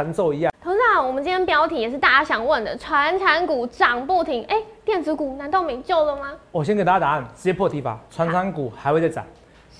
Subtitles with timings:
[0.00, 0.52] 弹奏一样。
[0.62, 6.30] 头事长，我们今天标题也是大家想问的，传产股涨不停，哎，电子股难道没救了吗？
[6.52, 9.26] 我先给大家答案，直接破题法，传产股还会再涨，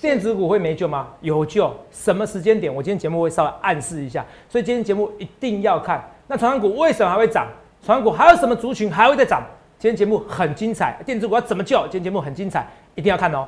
[0.01, 1.07] 电子股会没救吗？
[1.21, 2.73] 有救，什么时间点？
[2.73, 6.03] 我今天节目会稍微暗示一下，所以今天节目一定要看。
[6.27, 7.47] 那传产股为什么还会涨？
[7.81, 9.41] 传产股还有什么族群还会再涨？
[9.77, 11.81] 今天节目很精彩，电子股要怎么救？
[11.83, 13.47] 今天节目很精彩，一定要看哦。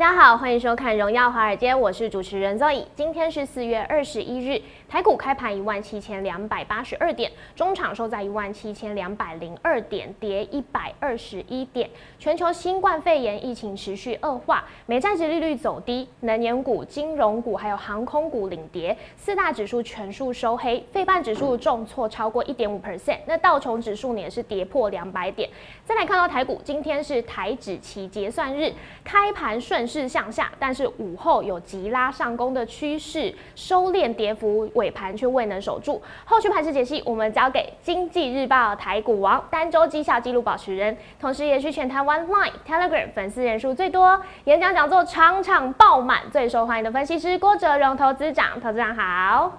[0.00, 2.86] 大家好，欢迎收看《荣耀华尔街》，我是主持人 Zoe。
[2.96, 4.58] 今天是四月二十一日，
[4.88, 11.90] 台股开盘一万七千两百八十二点，中场收在一万七千两百零二点，跌一百二十一点。
[12.18, 25.46] 全球新冠肺炎疫情持续恶化，美债值利率走低，能源股、金融股还有航空股领跌，四大指数全数收黑，费半指数重挫超过一点五 percent，那道琼指数呢也是跌破两百点。
[25.84, 28.72] 再来看到台股，今天是台指期结算日，
[29.04, 29.86] 开盘顺。
[29.90, 36.00] 势向下，但是午后有急拉上攻的趋势，收敛跌幅，尾盘却未能守住。
[36.24, 48.60] 后续盘势解析，我们交给经济日报台股王、单周绩效记录保持人，同时也是全台湾 Line、Telegram 粉丝人数最多、演讲讲座场场爆满、最受欢迎的分析师郭哲荣投资长。
[48.60, 49.58] 投资长好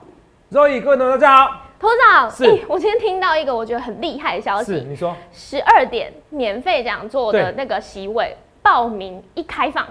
[0.52, 1.62] ，Zoe，各位同学大家好。
[1.80, 9.84] 投资长，是，我今天听到一个我觉得很厉害的消息，是你说，十二点免费讲座的那个席位报名一开放。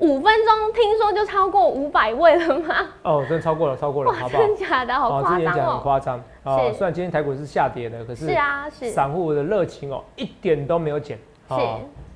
[0.00, 2.74] 五分钟，听说就超过五百位了吗？
[3.02, 4.42] 哦，真的超过了，超过了，好不好？
[4.42, 5.72] 真假的，好夸张哦！
[5.72, 6.72] 很夸张哦。
[6.76, 11.16] 虽然今天台股是下跌的，可是是啊，是散户的热情哦，一点都没有减，
[11.48, 11.54] 是，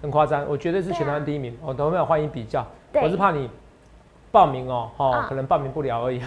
[0.03, 0.45] 很夸张。
[0.49, 2.67] 我绝对是全台湾第一名哦，都没有欢迎比较。
[2.95, 3.49] 我是怕你
[4.33, 6.21] 报名哦，哦，可能报名不了而已。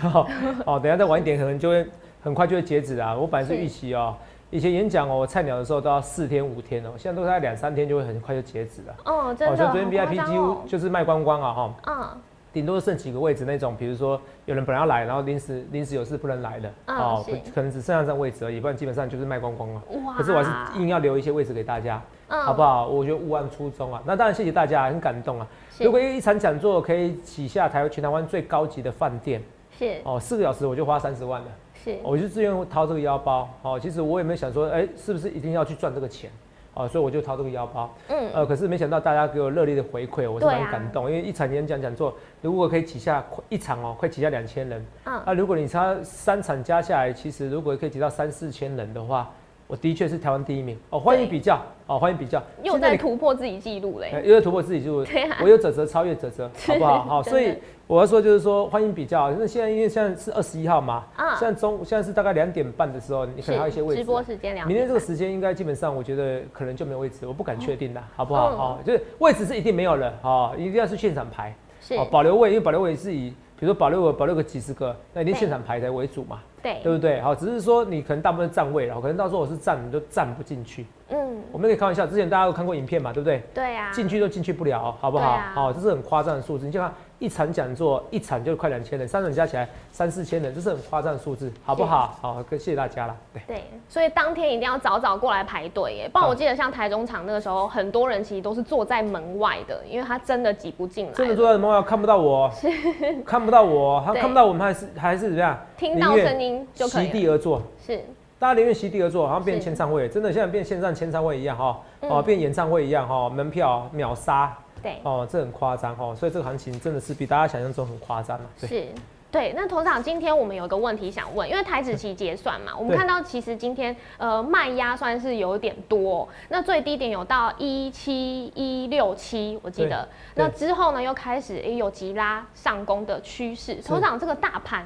[0.65, 1.85] 哦，等下再晚一点，可能就会
[2.23, 3.13] 很快就会截止啊。
[3.13, 4.15] 我本来是预期哦。
[4.51, 8.95] 以前演讲哦，我菜鸟的时候都要四天五天哦，现在都在两三天就会很快就截止了。
[9.05, 9.55] 哦，真的。
[9.55, 11.73] 好像昨天 VIP 几乎就是卖光光啊哈。
[11.87, 12.21] 嗯。
[12.53, 19.81] 顶多剩几个位置那种，比如说有人本来要来，然后临时临时有事不能来的，哦，可能只剩下这样位置而已，不然基本上就是卖光光了。
[20.05, 20.15] 哇。
[20.15, 22.87] 可是我还是硬要留一些位置给大家，好不好？
[22.87, 24.03] 我觉得勿忘初衷啊。
[24.05, 25.47] 那当然谢谢大家，很感动啊。
[25.79, 29.41] 如果一场讲座可以起下台全台湾最高级的饭店，
[29.79, 30.01] 是。
[30.03, 31.47] 哦，四个小时我就花三十万了。
[31.83, 36.29] 是，我就自愿掏这个腰包，哦，其实我也没有想说，哎，是不是一定要去赚这个钱，
[36.73, 49.29] 哦，所以我就掏这个腰包，嗯，呃，可是没想到大家给我热烈的回馈，我是很感动，因为一场演讲讲座，如果可以挤下一场哦，快挤下两千人，嗯，啊，如果你差三场加下来，其实如果可以挤到三四千人的话。
[49.71, 50.77] 我的确是台湾第一名。
[50.89, 51.57] 哦，欢迎比较。
[51.87, 57.03] 哦，欢迎比较，又在突破自己记录嘞，又在突破自己记录， 对啊，我有泽泽超越泽泽， 好不好？
[57.05, 57.55] 好，所以
[57.87, 68.55] 我要说就是说欢迎比较，那现在因为现在是二十一号嘛，啊，现在中现在是大概两点半的时候，你可能还有一些位置，直播时间两，明天这个时间应该基本上我觉得可能就没有位置，我不敢确定的，好不好？
[68.57, 76.39] 好，就是位置是一定没有了，哦，一定要是现场排，是，保留位，因为保留位是以比如说保留个保留个几十个，那一定现场排才为主嘛。
[76.63, 77.21] 对，对不对？
[77.21, 80.87] 好，只是说你可能大部分站位了，可能到时候我是站，你都站不进去。
[81.09, 83.43] 嗯，我们可以开玩笑，之前大家都看过影片嘛，对不对？
[83.53, 85.37] 对啊，进去都进去不了，好不好？
[85.53, 86.65] 好，这是很夸张的数字。
[86.65, 92.17] 你就看一场讲座，一场就快两千人，三场加起来三四千人，这是很夸张的数字，好不好？
[92.19, 93.15] 好，谢谢大家了。
[93.31, 96.09] 对对，所以当天一定要早早过来排队耶。
[96.11, 101.13] 不然我记得像台中场那个时候，很多人其实都是坐在门外的，因为他真的挤不进来。
[101.13, 102.51] 真的坐在门外看不到我，
[103.23, 105.55] 看不到我，他看不到我们还是还是怎么样？
[105.77, 107.27] 听到声音就可以席地。
[107.27, 108.03] 而坐是，
[108.39, 118.87] 大家宁愿席地而坐，好像变签唱会，真的现在变线上签唱会一样哈，哦，变演唱会一样哈，门票秒杀，对，哦，这很夸张哦，所以这个行情真的是比大家想象中很夸张嘛，是，
[119.31, 119.53] 对。
[119.55, 134.85] 那头场今天我们有一个问题想问，因为台子期结算嘛，我们看到其实今天呃卖压算是有点多，那最低点有到一七一六七，我记得，那之后呢又开始也有急拉上攻的趋势，头场这个大盘。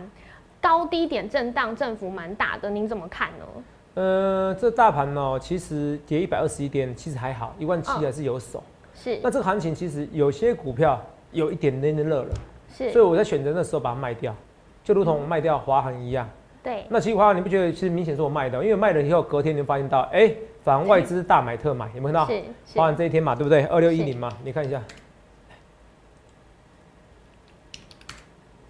[0.61, 3.45] 高低点震荡，振幅蛮大的，您怎么看呢？
[3.93, 8.63] 呃，这大盘呢，其实跌一百二十一点，其实还好，一万七还是有手。
[9.05, 9.19] 是。
[9.21, 10.99] 那这个行情其实有些股票
[11.31, 12.33] 有一点点的热了，
[12.75, 12.91] 是。
[12.91, 14.35] 所以我在选择的时候把它卖掉，
[14.83, 16.27] 就如同卖掉华航一样。
[16.63, 16.85] 对。
[16.89, 22.25] 那其实华航你不觉得其实明显是我卖的，因为卖了以后隔天你就发现到，哎，反而外资大买特买，有没有看到？
[22.25, 22.41] 是。
[22.73, 23.63] 华航这一天嘛，对不对？
[23.65, 24.81] 二六一零嘛，你看一下，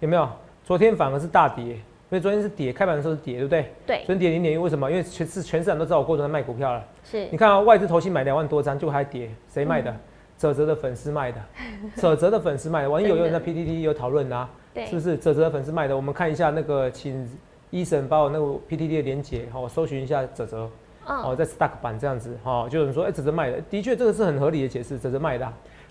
[0.00, 0.28] 有没有？
[0.64, 1.80] 昨天反而是大跌，因
[2.10, 3.72] 为昨天是跌，开盘的时候是跌，对不对？
[3.86, 3.96] 对。
[3.98, 4.90] 昨天跌零点一，为什么？
[4.90, 6.84] 因为全市全市场都知道我过程在卖股票了。
[7.04, 7.26] 是。
[7.30, 9.94] 你看啊，外资投信买两万多张，就还跌，谁卖的？
[10.36, 11.40] 泽泽的粉丝卖的，
[11.96, 12.90] 泽泽的粉丝卖的。
[12.90, 14.48] 网友有人在 PTT 有讨论啊，
[14.86, 15.96] 是不是泽泽的粉丝卖的？
[15.96, 17.28] 我们看一下那个，请
[17.70, 20.68] 医生把我那个 PTT 的连接，好，我搜寻一下泽泽。
[21.06, 25.46] 哦，在 Stack 板这样子，哈，就有人说，哎，泽泽卖的，的确这个是很合理的解释，泽泽卖的，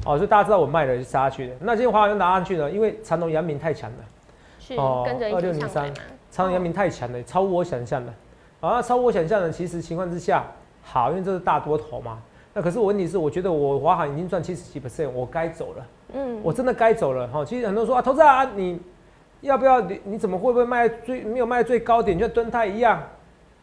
[0.06, 1.54] 哦，所以大家知道我卖了就杀下去的。
[1.62, 3.98] 那今天华航又拿上去呢，因为长隆、阳明太强了，
[4.60, 5.90] 是哦，跟着二六零三，
[6.30, 8.14] 长隆、阳明太强了，超乎我想象的。
[8.60, 10.44] 啊，超乎我想象的，其实情况之下
[10.84, 12.22] 好，因为这是大多头嘛。
[12.58, 15.86] 那可是我问题是，我觉得我华航已经赚七十几 percent，我该走了。
[16.14, 17.44] 嗯，我真的该走了哈。
[17.44, 18.80] 其实很多人说啊，投资啊，你
[19.42, 19.82] 要不要？
[19.82, 23.04] 你你怎么会不会卖最没有卖最高点，就蹲泰一样？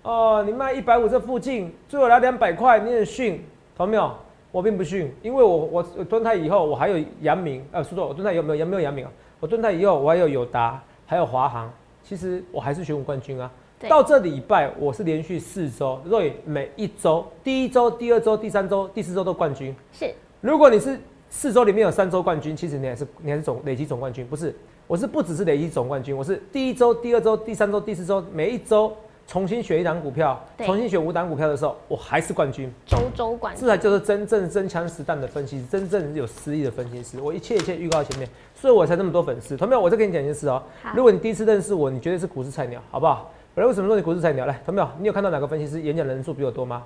[0.03, 3.43] 哦，你卖一百五这附近，最后来两百块，你很逊，
[3.75, 4.13] 懂没有？
[4.51, 9.13] 我并不逊，因为我我蹲泰以后，我还有阳明，呃，说错，我蹲泰有没有阳没有阳明啊？
[9.41, 11.73] 我蹲泰以后，我还有友达，还有华航，
[12.05, 13.51] 其实我还是选股冠军啊。
[13.89, 19.75] 到这礼拜，我是连续四周，所以每一周，第一周、第二周、第三周、第四周都冠军。
[19.93, 20.99] 是，如果你是
[21.29, 24.55] 四周里面有三周冠军，其实你还是你还是总累积总冠军，不是？
[24.87, 28.93] 我是不只是累积总冠军，我是第一周、第二周、第三周、第四周，每一周
[29.27, 32.71] 重新选一档股票，重新选五档股票的时候，我还是冠军。
[32.85, 37.21] 周周冠军，这才就是真正真枪实弹的分析师，真正有实力的分析师。
[37.21, 39.57] 我一切一切预告前面，所以我才这么多粉丝。
[39.57, 40.63] 同学们，我再跟你讲一件事哦，
[40.95, 43.33] 如果你第一次认识我，你绝对是股市菜鸟，好不好？
[43.55, 44.47] 本来为什么说你股市菜鸟？
[44.47, 44.89] 来，同没有？
[44.99, 46.83] 你有看到哪个分析师演讲人数比我多吗？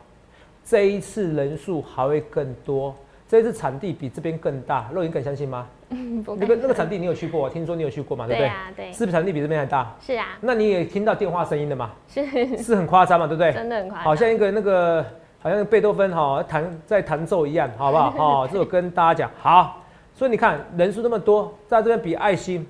[0.65, 2.93] 这一次人数还会更多，
[3.29, 4.91] 这一次产地比这边更大。
[4.93, 5.69] 肉你敢相信吗？
[5.89, 7.49] 那个那个产地你有去过？
[7.49, 8.27] 听说你有去过嘛？
[8.27, 8.51] 对不对？
[8.75, 9.95] 对，是不是产地比这边还大？
[10.01, 10.37] 是啊。
[10.41, 11.93] 那你也听到电话声音的嘛？
[12.09, 12.27] 是，
[12.61, 13.29] 是很夸张嘛？
[13.29, 13.53] 对不对？
[13.53, 15.07] 真的很夸张，好像一个那个，
[15.39, 18.15] 好像贝多芬哈弹在弹奏一样，好不好？
[18.43, 19.85] 哦，这我跟大家讲好。
[20.17, 22.67] 所以你看人数那么多，在这边比爱心。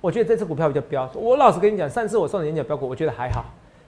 [0.00, 1.08] 我觉得这次股票比较标。
[1.14, 3.44] 我老实跟你讲，上次我送你演讲标股，我觉得还好。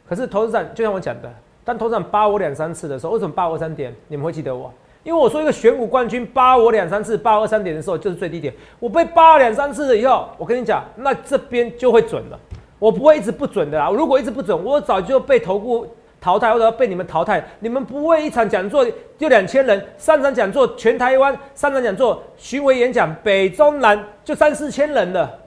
[0.09, 1.32] 可是投资长就像我讲的，
[1.64, 3.94] 当投资长扒我两三次的时候，为什么扒我三点？
[4.09, 4.73] 你们会记得我？
[5.05, 8.53] 因为我说一个选股冠军扒我两三次，扒二三点的时候就是最低点。
[8.79, 12.38] 我被扒了两三次了以后，我跟你讲，那这边就会准了。
[12.79, 13.91] 我不会一直不准的啦。
[13.91, 15.87] 如果一直不准，我早就被投顾
[16.20, 17.44] 淘汰，或者被你们淘汰。
[17.61, 18.87] 你们不会一场讲座
[19.19, 25.41] 就两千人，三场讲座全台湾三场讲座巡回演讲，北中南就三四千人了。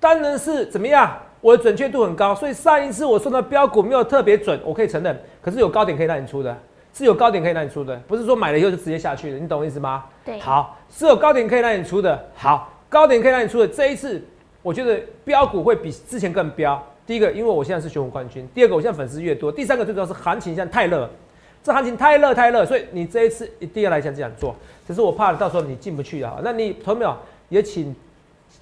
[0.00, 1.18] 当然是怎么样？
[1.40, 5.16] 我的准确度很高，所以上一次我说的标股没有特别准，我可以承认。
[5.40, 6.56] 可是有高点可以让你出的，
[6.92, 10.04] 是有高点可以让你出的，不是说买了以后就直接下去了，你懂我意思吗？
[10.24, 10.36] 对。
[10.40, 12.20] 好，是有高点可以让你出的。
[12.34, 13.68] 好，高点可以让你出的。
[13.68, 14.20] 这一次
[14.62, 16.84] 我觉得标股会比之前更标。
[17.06, 21.08] 第一个，因为我现在是选股冠军；第二个，我现在粉丝越多；第三个，最主要是行情现在太热，
[21.62, 24.56] 这行情太热太热，所以你这一次一定要来像这样做。
[24.88, 26.38] 只是我怕到时候你进不去啊。
[26.42, 27.16] 那你投没有
[27.48, 27.94] 也请？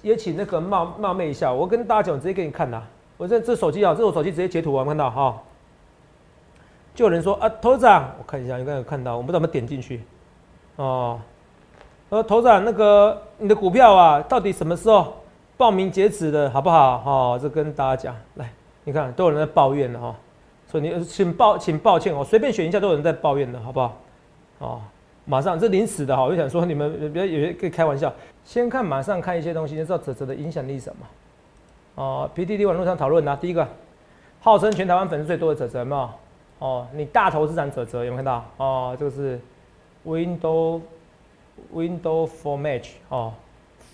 [0.07, 2.81] 也请那个冒冒昧一下，我跟大家讲，直接给你看的。
[3.17, 5.37] 我这这手机啊，这我手机直接截图啊，看到哈。
[6.95, 10.01] 就有人说啊，头长，我看一下，应该有看到，我不知道怎么点进去。
[10.77, 11.19] 哦，
[12.09, 15.13] 呃，头长，那个你的股票啊，到底什么时候
[15.57, 16.97] 报名截止的，好不好？
[16.99, 18.49] 哈，这跟大家讲，来，
[18.83, 20.15] 你看都有人在抱怨的哈，
[20.67, 23.97] 所以你请抱，请抱歉哦，随便选一下都有人在抱怨的，好不好？
[24.59, 24.81] 哦。
[25.29, 28.11] 马上这临时的哈，我就想说你们别有些可以开玩笑。
[28.45, 31.05] 先看马上看一些东西，就知道泽泽的影响力什么。
[31.95, 33.67] 哦，PDD 网络上讨论呐，第一个，
[34.39, 36.09] 号称全台湾粉丝最多的泽泽有没有？
[36.59, 38.45] 哦，你大投资长泽泽有没有看到？
[38.55, 39.37] 哦，这个是
[40.05, 40.79] Window
[41.73, 43.33] Window for Match 哦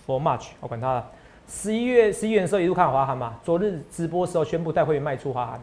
[0.06, 1.10] ，For March 我管他了。
[1.48, 5.60] 十一月十一月的时候一路看华航嘛，昨日直播时候宣布带会员卖出华航，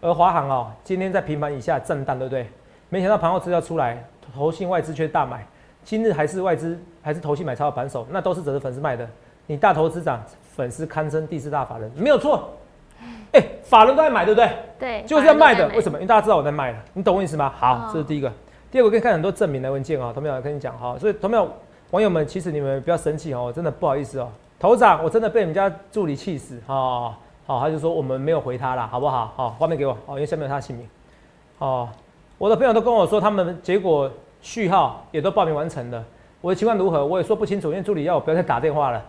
[0.00, 2.48] 而华航哦今天在平盘以下震荡，对不对？
[2.88, 4.04] 没想到盘后资料出来。
[4.32, 5.44] 投信外资却大买，
[5.82, 9.08] 今日还是外资还是投信买超的盘手，那都是泽泽粉丝卖的。
[9.46, 10.22] 你大投资长
[10.54, 12.48] 粉丝堪称第四大法人，没有错。
[13.32, 14.50] 哎，法人都在买，对不对？
[14.78, 15.68] 对，就是要卖的。
[15.70, 15.98] 为什么？
[15.98, 17.52] 因为大家知道我在卖了，你懂我意思吗？
[17.56, 18.32] 好，这是第一个。
[18.70, 20.96] 第二个，我可以看很多证明的文件啊，同没有跟你讲哈。
[20.98, 21.48] 所以同没有
[21.90, 24.30] 网友们，其实你们不要生气哦，真的不好意思哦。
[24.58, 27.12] 头长，我真的被你们家助理气死哦！
[27.44, 29.32] 好，他就说我们没有回他了，好不好？
[29.36, 30.88] 好，画面给我哦，因为下面有他的姓名。
[31.58, 31.88] 哦，
[32.44, 34.10] 我的朋友都跟我说，他们结果。
[34.42, 36.04] 序号也都报名完成了，
[36.42, 37.02] 我的情况如何？
[37.06, 39.02] 我也说不清楚，因为助理要我不要再打电话了。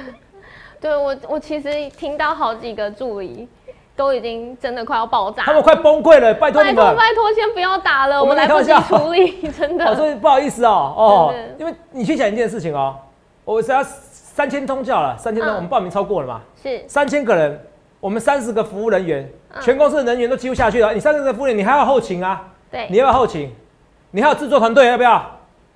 [0.80, 3.46] 对我，我其实听到好几个助理
[3.94, 9.84] 都已经真的快要爆炸，他们快崩溃了，拜托你们，拜托拜托，先不要打了，我们来不及处理， 真的。
[9.84, 12.96] 我说不好意思哦，哦，因为你去想一件事情哦，
[13.44, 17.60] 我只要三千通叫了，三千通我们报名超过了嘛，是三千个人，
[18.00, 19.30] 我们三十个服务人员，
[19.60, 22.42] 全公司的人员都几乎下去了，你三十个服务员，你还要后勤啊，
[22.74, 23.52] 对，你要不要后勤？
[24.10, 25.24] 你还有制作团队要不要？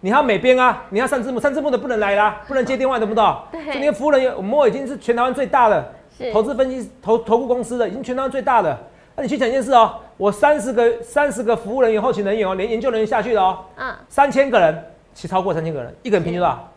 [0.00, 0.82] 你还有美编啊？
[0.90, 3.36] 你要上字幕，上字幕的不能来啦， 不能接电话，懂不懂？
[3.52, 3.64] 对。
[3.66, 5.94] 这些服务人员，我们已经是全台湾最大的
[6.32, 8.76] 投资分析投投顾公司的，已经全台湾最大的。
[9.14, 13.58] 那你去讲一件事哦，我三十个三十个服务人员、后勤人员哦，连研究人员下去了哦。
[13.76, 13.94] 嗯。
[14.08, 16.68] 三千个人，其超过三千个人，一个人平均多少？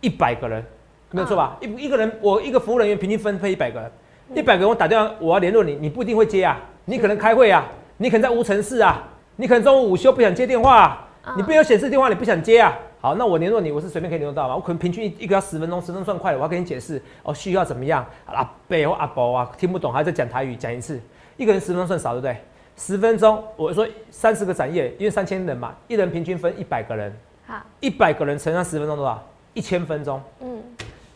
[0.00, 0.64] 一百个人，
[1.10, 1.58] 没有错吧？
[1.60, 3.90] 一一个人，我一个服务人员平均分配一百个人，
[4.34, 7.62] 一百个人我打电话，我要联络你，你不一定会接啊，你可能开会啊。
[7.98, 9.02] 你可能在无尘室啊，
[9.36, 12.76] 你可能中午午休不想接电话，你没有显示电话，你不想接啊。
[13.00, 14.56] 好，那我联络你，我是随便可以联络到吗？
[14.56, 18.04] 我可能平均一一个要十分钟，十分钟算快的，我要跟你解释哦，需要怎么样？
[18.24, 21.00] 阿伯或阿伯啊，听不懂还在讲台语，讲一次，
[21.36, 22.36] 一个人十分钟算少，对不对？
[22.76, 27.14] 十分钟，我说三十个展业，因为三千人嘛，一人平均分一百个人，
[27.46, 29.22] 好，一百个人乘上十分钟多少？
[29.52, 30.62] 一千分钟，嗯，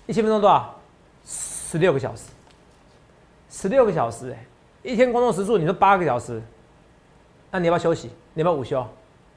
[0.06, 0.74] 一千分钟多少？
[1.24, 2.30] 十六个小时，
[3.48, 4.44] 十六个小时，哎，
[4.82, 6.40] 一天工作时数你说八个小时，
[7.50, 8.10] 那你要不要休息？
[8.34, 8.86] 你要不要午休？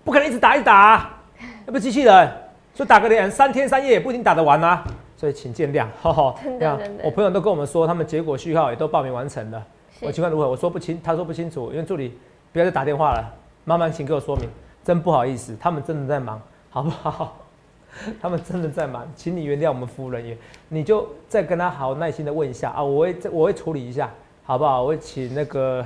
[0.03, 1.09] 不可能一直打一直打。
[1.65, 2.31] 那不是机器人，
[2.73, 4.83] 所以打个连三天三夜也不一定打得完啊，
[5.17, 5.87] 所以请见谅。
[6.59, 9.65] 这样，我朋友都跟我们说，他们结果序号也都报名完成了。
[10.01, 10.49] 我情况如何？
[10.49, 12.17] 我说不清，他说不清楚，因为助理
[12.51, 13.33] 不要再打电话了，
[13.65, 14.49] 麻烦请给我说明。
[14.83, 17.37] 真不好意思，他们真的在忙，好不好？
[18.21, 24.11] 他们真的在忙，请你原谅我们服务人员，你就再跟他好耐心的问一下啊，我会我会处理一下，
[24.43, 24.83] 好不好？
[24.83, 25.85] 我会请那个。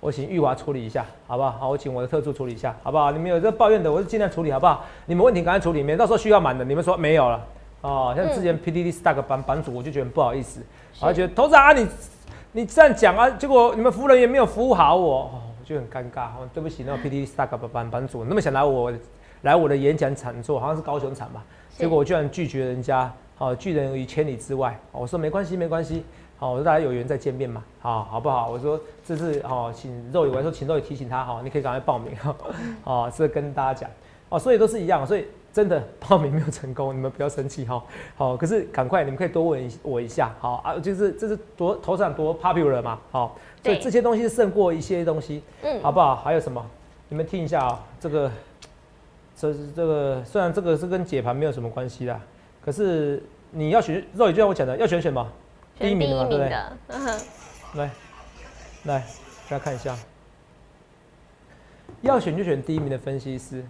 [0.00, 1.50] 我请玉华处理一下，好不好？
[1.50, 3.10] 好，我请我的特助处理一下，好不好？
[3.10, 4.84] 你们有这抱怨的，我就尽量处理，好不好？
[5.06, 7.44] 你们问题赶快处理，免到时候需要满的，你们说没有了
[7.80, 8.14] 哦。
[8.16, 10.60] 像之前 PDD Stack 版版主，我就觉得不好意思，
[11.00, 11.86] 我觉得头长啊，你
[12.52, 16.26] 你这样讲啊，结果你们服务人员没有服务好我，哦，我就很尴尬。
[16.26, 18.92] 哦，对不起，那个 PDD Stack 版版主那么想来我
[19.42, 21.42] 来我的演讲场做，好像是高雄场吧，
[21.76, 24.78] 结果我居然拒绝人家，哦，拒人于千里之外。
[24.92, 26.04] 我说没关系，没关系。
[26.40, 28.48] 好，我说大家有缘再见面嘛，好，好不好？
[28.48, 32.36] 我说这是哦，请肉友，我说请肉友提醒他哈，你可以赶快报名哈，
[32.84, 33.90] 哦，是跟大家讲，
[34.28, 37.82] 哦，所以都是一样，所以真的 报名没有成功，你们不要生气哈，
[38.14, 46.14] 好，可是赶快，你们可以多问我一下，好啊，就是这是多头上多 popular 嘛，好，所以这些东西胜过一些东西，嗯，好不好？
[46.14, 46.64] 还有什么？
[47.08, 48.30] 你们听一下啊，这个，
[49.36, 52.20] 这是这个，虽然这个是跟解盘没有什么关系啦，
[52.64, 55.26] 可是你要选肉友，就像我讲的，要选什么？
[55.78, 56.50] 第一名嘛，对不对？
[57.74, 57.90] 来，
[58.84, 59.04] 来，
[59.48, 59.96] 大家看一下，
[62.00, 63.64] 要选就选第一名的分析师，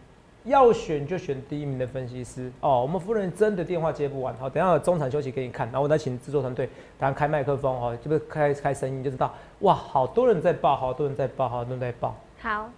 [0.44, 2.50] 要选就选第一名的分析师。
[2.60, 4.34] 哦，我们夫人真的电话接不完。
[4.36, 6.66] 好，等下中场休息给你看，然后我再请制作团队，
[6.98, 9.34] 等下开麦克风哦，这个开开声音就知道。
[9.60, 12.16] 哇，好多人在报，好多人在报，好多人在报。
[12.40, 12.70] 好，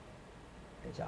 [0.82, 1.04] 等一下，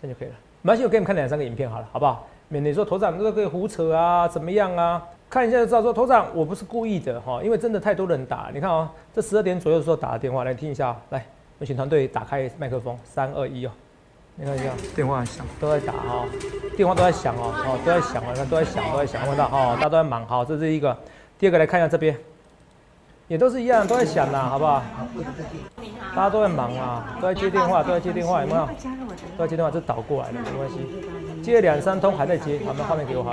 [0.00, 0.34] 现在就可以了。
[0.62, 2.26] 没关系，我给你们看两三个影片好了，好不好？
[2.48, 5.06] 免得说头长这个可以胡扯啊，怎么样啊？
[5.30, 8.50] 看一下就知道，说头长我不是故意的哈，因为真的太多人打。
[8.52, 10.96] 你看啊，这十二点左右的时候打的电话，来听一下。
[11.10, 11.24] 来，
[11.60, 13.70] 我请团队打开麦克风，三二一哦。
[14.34, 16.24] 你看一下，电话响，都在打哈，
[16.76, 20.26] 电话都在响哦，哦都在响啊，看都在响，都在响，看到哦，大家都在忙。
[20.26, 20.96] 好，这是一个。
[21.38, 22.16] 第二个来看一下这边，
[23.28, 24.82] 也都是一样，都在响呐，好不好？
[26.16, 28.66] 大家都在忙啊，都在接电话，都在接电话，有没有？
[29.38, 31.40] 都在接电话，这倒过来了，没关系。
[31.40, 33.32] 接两三通还在接，好，那画面给我好。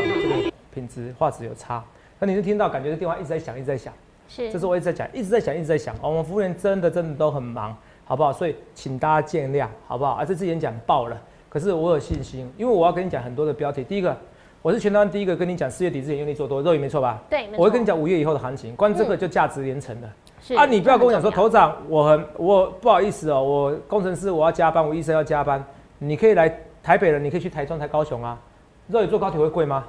[0.77, 1.83] 品质画质有差，
[2.19, 3.91] 那你就听到感觉这电话一直在响，一直在响。
[4.29, 5.95] 是，这是我一直在讲，一直在响，一直在响。
[6.03, 8.31] 我们服务员真的真的都很忙，好不好？
[8.31, 10.11] 所以请大家见谅，好不好？
[10.11, 11.19] 啊，这次演讲爆了，
[11.49, 13.83] 可是我有信心，因为我要跟你讲很多的标题。
[13.83, 14.15] 第一个，
[14.61, 17.19] 我是全台湾第一个跟你讲四月底之前用力做多，肉眼没错吧？
[17.27, 20.13] 对，我会跟你讲五月以后的行情，关这个就价值连城了。
[20.39, 25.63] 是啊，你不要跟我讲说头长，我很我不好意思哦，我工程师我要加班，我医生要加班，
[25.97, 26.47] 你可以来
[26.83, 28.39] 台北了，你可以去台中、台高雄啊。
[28.87, 29.83] 肉眼坐高铁会贵吗？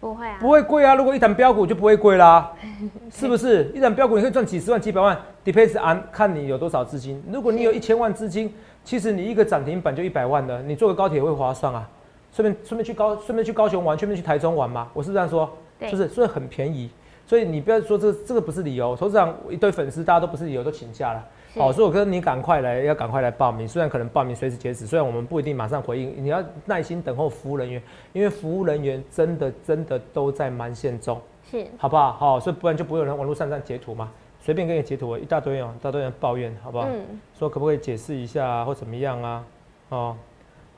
[0.00, 0.94] 不会啊，不会贵啊！
[0.94, 2.50] 如果一档标股就不会贵啦，
[3.12, 3.70] 是不是？
[3.74, 7.22] 一档标股你可以赚几十万、几百万，depends on 看你有多少资金。
[7.30, 8.52] 如果你有一千万资金，
[8.82, 11.86] 其实你一个涨停板就一百万了，你坐个高铁会划算啊！
[12.32, 15.50] 顺便顺便去高顺便去高雄玩，顺便去台中玩嘛，我是这样说，
[15.82, 16.88] 是不是所以很便宜。
[17.30, 21.24] 所以你不要说这这个不是理由，投资上一堆粉丝，大家都不是理由，都请假了。
[21.54, 23.68] 好，所以我跟你赶快来，要赶快来报名。
[23.68, 27.80] 虽然可能报名随时截止，虽然我们不一定马上回应，你要耐心等候服务人员，
[28.12, 32.14] 因为服务人员真的真的都在忙线中，是，好不好？
[32.14, 34.10] 好，所以不然就不会有人网络上这样截图嘛，
[34.40, 36.88] 随便给你截图，一大堆哦，一大堆人抱怨，好不好？
[36.92, 37.20] 嗯。
[37.38, 39.44] 说可不可以解释一下或怎么样啊？
[39.90, 40.16] 哦，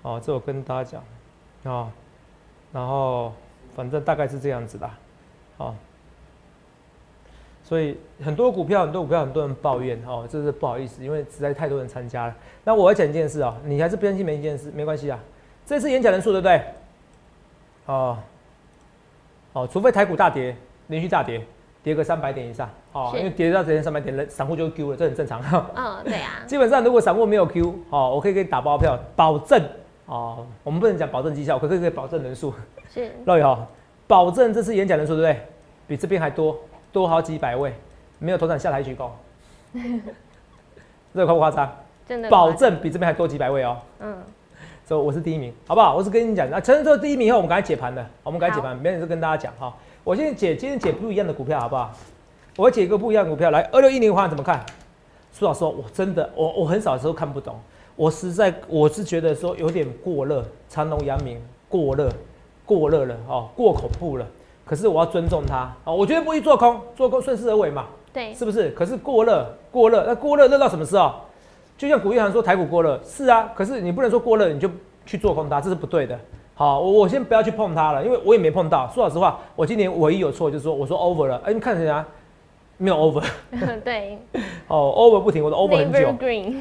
[0.03, 0.99] 哦，这我跟大家
[1.65, 1.91] 讲，哦，
[2.75, 3.33] 然后
[3.75, 4.91] 反正大概是这样子的，
[5.57, 5.75] 好。
[7.73, 12.37] 所以很多股票，很多股票，很多人抱怨哦，这是不好意思，因为实在太多人参加了。
[12.65, 15.19] 那我要讲一件事哦，你还是不相信没一件事，没关系啊。
[15.65, 16.63] 这次演讲人数对不对？
[17.87, 18.19] 哦，
[19.55, 20.55] 哦，除非台股大跌，
[20.89, 21.41] 连续大跌，
[21.83, 25.41] 跌个三百点以上，哦，因为跌到这前三百点，人散户就 Q 了，这很正常。
[25.75, 26.45] 嗯，对啊。
[26.47, 29.59] 基本上如果散户没有 Q，哦，我可以给你打包票，保证
[30.05, 32.53] 哦，我们不能讲保证绩效，可是可以保证人数。
[32.93, 33.11] 是。
[33.25, 33.67] 各位哈，
[34.07, 35.41] 保证这次演讲人数对不对？
[35.89, 36.55] 比这边还多。
[36.93, 37.73] 多好几百位，
[38.19, 39.09] 没有头场下台鞠躬，
[41.15, 41.71] 这夸不夸张？
[42.07, 43.79] 真的，保证比这边还多几百位哦。
[44.01, 44.23] 嗯，
[44.85, 45.95] 所以我是第一名，好不好？
[45.97, 49.75] 我是跟你讲，那承认做第一名以后，我们赶快解盘的，我们赶快解盘，没人就跟大家讲哈。
[50.05, 51.91] 我现在解，今天解不一样的股票，好不好？
[52.57, 54.61] 我解一个不一样的股票，来二六一零的话怎么看？
[55.33, 57.59] 苏老师，我真的，我我很少时候看不懂，
[57.97, 62.13] 我实在我是觉得说有点过热，长隆、阳明过热，
[62.67, 64.27] 过热了哦，过恐怖了。
[64.65, 68.71] 可是我要尊重他哦，我绝对不会做空，做空顺势而为嘛，对，是不是？
[68.71, 71.13] 可是过热，过热，那过热热到什么时候？
[71.77, 74.71] 就像古玉涵说台股过热，是啊，可是你不能说过热你就
[75.05, 76.17] 去做空它，这是不对的。
[76.55, 78.89] 好，我我先不要去碰它了，因为我也没碰到。
[78.95, 82.05] 说老实话，我今年唯一有错就是说，我说 over 了，哎，你看人家
[82.83, 83.23] 没有 over，
[83.85, 84.19] 对，
[84.67, 85.99] 哦，over 不停，我的 over 很久。
[85.99, 86.55] Evergreen，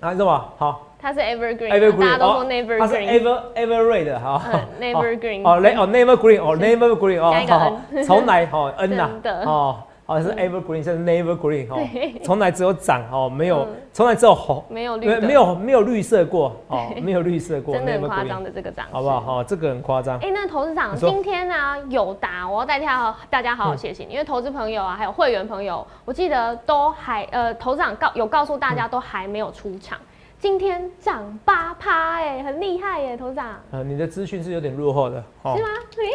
[0.00, 0.52] 啊，什么？
[0.58, 4.42] 好，它是 Evergreen，大家都说 Never Green，它是 Ever Ever Red，好
[4.78, 9.10] ，Never Green，哦，雷哦，Never Green，哦，Never Green，哦，好，从来哦，N 呐，
[9.46, 9.76] 哦。
[10.12, 11.78] 哦，是 evergreen，是 never green 哦，
[12.22, 19.20] 从来只有涨哦，没有，从来只有红，没有绿，没有没有绿色过哦，没有绿色过， 真的很夸张的这个涨，好不好？
[19.20, 20.18] 好，这个很夸张。
[20.18, 21.54] 哎，那投资长今天呢
[21.88, 22.86] 有答，我要代替
[23.30, 29.98] 大家好好谢谢你，因为投资朋友啊，还有会员朋友，我记得都还呃，投资长告有告诉大家都还没有出场。
[30.42, 33.60] 今天涨八趴，哎，很厉害耶，头长。
[33.70, 35.68] 呃，你的资讯是有点落后的，是吗？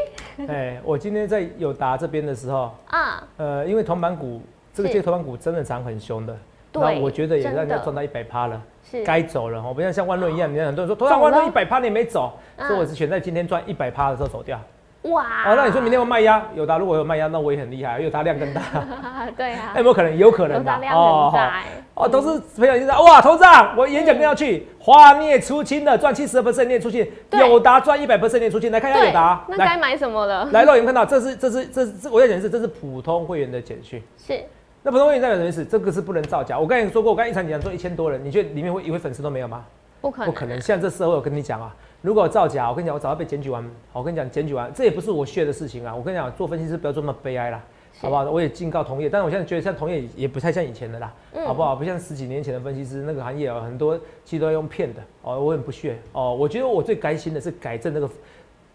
[0.53, 4.41] 哎，我今天在友达这边的时候，啊，呃，因为铜板股
[4.73, 6.37] 这个接头板股真的涨很凶的，
[6.73, 9.01] 那我觉得也让人家赚到一百趴了，是。
[9.05, 14.59] 该走了，哦，不像像万润一样，你看很多人说头上万润一百趴你没走，所以我是选在今天赚一百趴的时候走掉。
[15.03, 15.23] 哇！
[15.45, 16.43] 哦，那你说明天会卖压？
[16.55, 18.61] 有达如果有卖压，那我也很厉害，因为它量更大。
[19.37, 19.73] 对啊。
[19.77, 20.17] 有没有可能？
[20.17, 20.71] 有可能的。
[20.91, 22.03] 哦，好。
[22.03, 29.43] 哦，都是朋友就在哇，头上我演讲更要去，华镍出清的赚七十二 percent 镍出清，有达赚一百 percent 镍出清，来看一下有达。
[29.47, 30.45] 那该买什么了？
[30.51, 34.03] 来，肉眼看到，这是这是这这，我要讲是这是普通会员的简讯。
[34.17, 34.43] 是。
[34.83, 35.65] 那普通会员代表什么意思？
[35.65, 36.57] 这个是不能造假。
[36.57, 39.65] 我刚才说过，我刚才一场讲做一千多人，你觉得里面会一位粉丝都没有吗？
[39.99, 40.25] 不可能。
[40.27, 40.61] 不可能。
[40.61, 41.75] 现在这社会，我跟你讲啊。
[42.07, 43.61] 如果造假，我跟你讲，我早要被检举完。
[43.91, 45.93] 我跟你讲，检举完，这也不是我血的事情啊。
[45.93, 47.61] 我跟你讲，做分析师不要这么悲哀啦，
[47.99, 48.23] 好不好？
[48.31, 51.13] 我也警告同业，但是我现在觉得像同业也不太像以前的啦，
[51.45, 51.75] 好不好？
[51.75, 55.37] 不像十几年前的分析师那个行业啊，很多其实都要用骗的哦。
[55.37, 56.33] 我很不屑哦。
[56.33, 58.09] 我觉得我最开心的是改正那个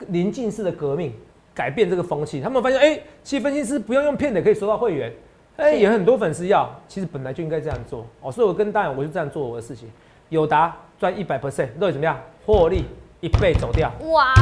[0.09, 1.15] 临近式的革命，
[1.55, 2.39] 改变这个风气。
[2.39, 5.11] 他们发现，哎，其实分析师不用用骗的可以收到会员，
[5.57, 6.69] 哎，也很多粉丝要。
[6.87, 8.31] 其实本来就应该这样做哦。
[8.31, 9.91] 所以我跟大家，我就这样做我的事情。
[10.29, 12.21] 友达赚一百 percent，到底怎么样？
[12.45, 12.85] 获利。
[13.23, 14.35] 一倍走掉哇！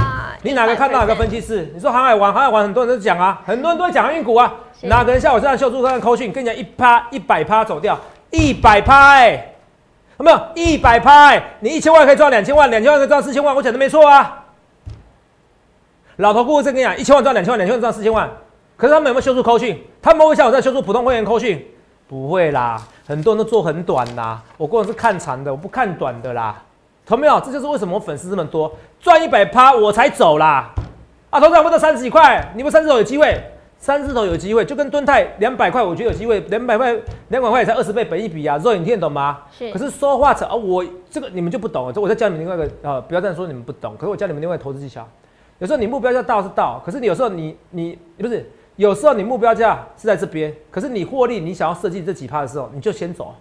[0.42, 1.70] 你哪个看到哪个分析师？
[1.74, 4.50] 你说航海王，航海王很多人都讲啊，很多人都会讲航运股啊。
[4.84, 7.98] 哪个人像我这样秀出看扣讯，跟你讲一趴一百趴走掉，
[8.30, 9.52] 一百趴哎，
[10.16, 11.42] 有没有一百趴哎？
[11.60, 14.46] 你一千万可以赚两千万，两千万可以赚四千万，我讲的没错啊。
[16.16, 18.26] 老头顾问在跟你讲，一千万赚两千万，两千万赚四千万。
[18.78, 19.78] 可是他们有没有秀出扣讯？
[20.00, 21.62] 他们会像我在秀出普通会员扣讯？
[22.08, 24.42] 不会啦，很多人都做很短啦。
[24.56, 26.62] 我个人是看长的，我不看短的啦。
[27.16, 27.40] 有没有？
[27.40, 30.72] 这就是为什么我粉丝这么多，赚一百趴我才走啦！
[31.30, 33.40] 啊，头涨不到三十几块，你们三字头有机会，
[33.78, 36.92] 三字头有机会，就跟蹲泰两百块，我觉得有机会，两百块
[37.28, 39.38] 两百块也才二十倍本一比啊，肉你听得懂吗？
[39.56, 39.70] 是。
[39.70, 43.96] 可是说话扯啊，我这个你们就不懂了，这我再教你们另外一个啊，不要这样说你们不懂。
[43.96, 45.06] 可是我教你们另外投资技巧，
[45.58, 53.34] 有时候你目标价到是到，可是你有时候你你不是，有时候你目标价是在这边，可是你获利你想要设计这几趴的时候，你就先走，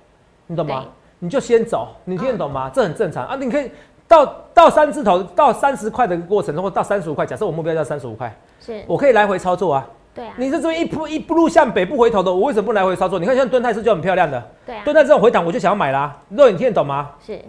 [0.48, 0.86] 你懂吗？
[1.20, 2.72] 你就先走，你听得懂吗？
[2.74, 3.36] 这很正常啊！
[3.36, 3.70] 你可以
[4.08, 9.88] 到到三字头到三十块的过程中，或到三十五块，假设我目标叫三十五块，是我可以来回操作啊。
[10.14, 13.20] 对啊，你这边一步一步路向北不回头的，我为什么不来回操作？
[13.20, 16.18] 你看像蹲泰是就很漂亮的，对啊，蹲泰这种回档我就想要买啦。
[16.30, 17.12] 肉你听得懂吗？
[17.26, 17.40] 是，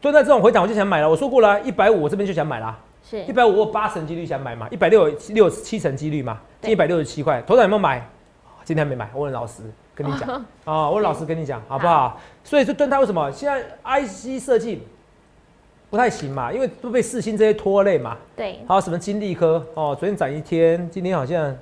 [0.00, 1.08] 蹲泰这种回档我就想买了。
[1.08, 2.76] 我说过了，一百五我这边就想买啦。
[3.08, 8.04] 是，一百五我八成几率想买嘛，一百六六七成几率嘛，一百六十七块，头涨有没有买？
[8.64, 9.62] 今天没买，我很老实。
[9.94, 10.28] 跟你讲
[10.64, 12.18] 啊，我老实跟你讲，好不好？
[12.44, 14.82] 所以说，盾泰为什么现在 IC 设计
[15.90, 16.52] 不太行嘛？
[16.52, 18.16] 因为都被四星这些拖累嘛。
[18.34, 18.60] 对。
[18.66, 19.94] 还有什么金利科哦？
[19.98, 21.56] 昨天涨一天，今天好像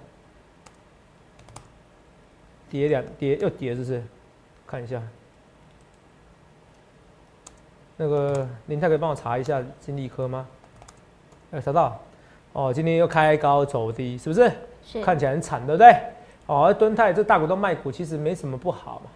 [2.70, 4.02] 跌两跌又跌，是不是？
[4.66, 5.02] 看一下，
[7.96, 10.46] 那个林太可以帮我查一下金利科吗？
[11.50, 12.00] 哎，查到
[12.52, 14.52] 哦，今天又开高走低，是不是？
[14.84, 15.02] 是。
[15.02, 15.92] 看起来很惨，对不对？
[16.50, 19.10] 哦，而敦泰这大股东卖股其实没什么不好嘛，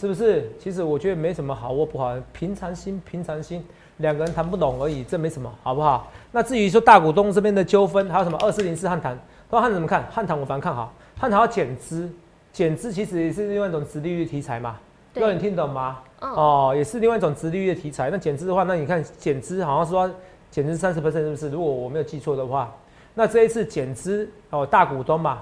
[0.00, 0.50] 是不是？
[0.58, 3.62] 其实我觉得没什么好或不好，平常心，平常心，
[3.98, 6.10] 两个人谈不懂而已，这没什么，好不好？
[6.32, 9.14] 那至于说大股东这边的纠纷，还有什么二四零四汉唐，
[9.50, 10.06] 说汉怎么看？
[10.10, 12.10] 汉唐我反而看好，汉唐要减资，
[12.50, 14.80] 减资其实也是另外一种直利率题材嘛，
[15.12, 15.98] 有你听懂吗？
[16.20, 18.08] 哦，也是另外一种直利率的题材。
[18.08, 20.10] 那减资的话，那你看减资好像说
[20.50, 21.50] 减资三十 percent 是不是？
[21.50, 22.74] 如果我没有记错的话，
[23.12, 25.40] 那这一次减资哦，大股东嘛。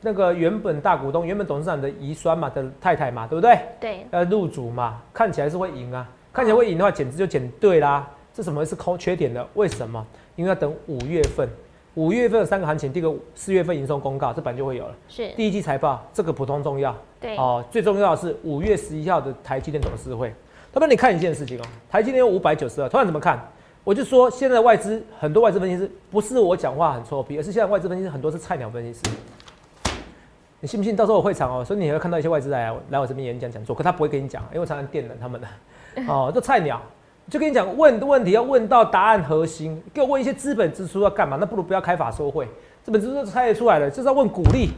[0.00, 3.58] 那个原本大股东、原本董事长的遗孀嘛的太太嘛，对不对？
[3.80, 4.06] 对。
[4.12, 6.08] 要入主嘛，看起来是会赢啊。
[6.32, 8.08] 看起来会赢的话，减资就减对啦。
[8.32, 9.44] 这怎么会是空缺点的？
[9.54, 10.06] 为什么？
[10.36, 11.48] 因为要等五月份，
[11.94, 14.94] 五月份有三个行情，第一个四月份营收公告，这本就会有了。
[15.08, 15.28] 是。
[15.30, 16.96] 第一季财报，这个普通重要。
[17.20, 17.36] 对。
[17.36, 20.32] 哦，最重要的是五月十一号的台积电董事会。
[20.72, 23.40] 他们你看一件事情哦，台积电有五百九十二，突然怎么看？
[23.82, 29.16] 我就说现在外资很多外资分析师不是我讲话很臭屁，而是现在外资分析师很多是菜鸟分析师。
[30.60, 30.96] 你信不信？
[30.96, 35.46] 到时候我会场哦，所以你会看到一些外资来来我这边演讲讲座，可他不会跟你讲，因为我常常电人他们的
[36.08, 36.80] 哦，这菜鸟
[37.30, 41.36] 就跟你讲问的问题要问到答案核心，给我问一些资本支出要干嘛？
[41.38, 42.48] 那不如不要开法收会，
[42.82, 44.70] 资本支出猜得出来了，就是要问鼓励，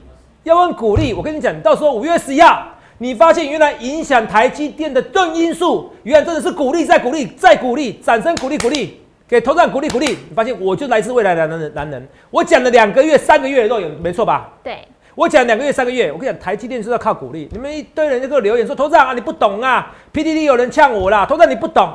[0.42, 1.14] 要问鼓励。
[1.14, 2.62] 我跟你讲，到时候五月十一号，
[2.98, 10.08] 你发现原来影响台积电的正因素，原来真的是鼓励再鼓励再鼓励，掌声鼓励鼓励，给投资人鼓励鼓励。
[10.28, 14.50] 你发现我就来自未来的男人男人，我讲了两个月三个月都有，没错吧？
[14.62, 14.86] 对。
[15.14, 17.48] 我讲两个月、三个月，我跟你讲，台积电是要靠鼓励。
[17.50, 21.92] 你们一堆人就给我留言说：“头长啊，你不懂啊！”PDD 有人呛我啦，头长你不懂。